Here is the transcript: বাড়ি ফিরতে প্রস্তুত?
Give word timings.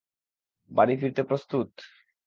বাড়ি 0.71 0.93
ফিরতে 0.97 1.21
প্রস্তুত? 1.23 1.69